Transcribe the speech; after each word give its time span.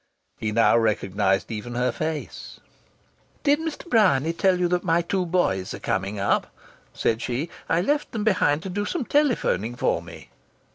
He 0.39 0.51
now 0.51 0.79
recognized 0.79 1.51
even 1.51 1.75
her 1.75 1.91
face! 1.91 2.59
"Did 3.43 3.59
Mr. 3.59 3.87
Bryany 3.87 4.33
tell 4.33 4.59
you 4.59 4.67
that 4.69 4.83
my 4.83 5.03
two 5.03 5.27
boys 5.27 5.75
are 5.75 5.79
coming 5.79 6.17
up?" 6.19 6.47
said 6.91 7.21
she. 7.21 7.51
"I 7.69 7.81
left 7.81 8.11
them 8.11 8.23
behind 8.23 8.63
to 8.63 8.69
do 8.71 8.83
some 8.85 9.05
telephoning 9.05 9.75
for 9.75 10.01
me." 10.01 10.31